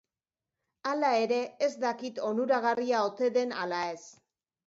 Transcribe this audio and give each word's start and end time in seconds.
Hala 0.91 1.11
ere, 1.25 1.37
ez 1.67 1.69
dakit 1.83 2.17
onuragarria 2.29 3.05
ote 3.11 3.31
den 3.39 3.55
ala 3.67 3.85
ez. 3.93 4.03